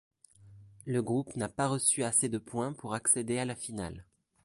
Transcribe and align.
Le 0.87 1.03
groupe 1.03 1.35
n'a 1.35 1.47
pas 1.47 1.67
reçu 1.67 2.03
assez 2.03 2.27
de 2.27 2.39
points 2.39 2.73
pour 2.73 2.95
accéder 2.95 3.37
à 3.37 3.45
la 3.45 3.53
finale. 3.53 4.03